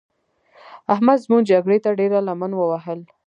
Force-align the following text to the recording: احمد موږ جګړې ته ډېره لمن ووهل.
احمد 0.93 1.19
موږ 1.29 1.41
جګړې 1.51 1.77
ته 1.83 1.89
ډېره 1.99 2.19
لمن 2.27 2.51
ووهل. 2.55 2.99